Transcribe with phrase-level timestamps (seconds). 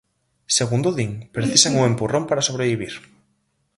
[0.57, 2.93] Segundo din, precisan un empurrón para sobrevivir.